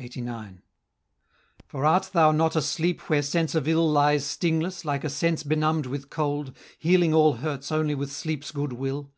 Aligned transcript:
LXXXIX. 0.00 0.62
"For 1.68 1.86
art 1.86 2.10
thou 2.12 2.32
not 2.32 2.56
a 2.56 2.60
sleep 2.60 3.02
where 3.08 3.22
sense 3.22 3.54
of 3.54 3.68
ill 3.68 3.88
Lies 3.88 4.26
stingless, 4.26 4.84
like 4.84 5.04
a 5.04 5.08
sense 5.08 5.44
benumb'd 5.44 5.86
with 5.86 6.10
cold, 6.10 6.56
Healing 6.76 7.14
all 7.14 7.34
hurts 7.34 7.70
only 7.70 7.94
with 7.94 8.10
sleep's 8.10 8.50
good 8.50 8.72
will? 8.72 9.12